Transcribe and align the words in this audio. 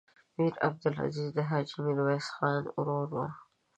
میر 0.37 0.53
عبدالعزیز 0.67 1.27
د 1.33 1.39
حاجي 1.49 1.77
میرویس 1.85 2.27
خان 2.35 2.63
ورور 2.77 3.07
و. 3.13 3.17